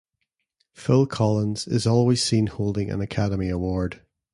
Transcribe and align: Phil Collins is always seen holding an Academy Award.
Phil 0.73 1.05
Collins 1.05 1.67
is 1.67 1.85
always 1.85 2.23
seen 2.23 2.47
holding 2.47 2.89
an 2.89 3.01
Academy 3.01 3.49
Award. 3.49 4.01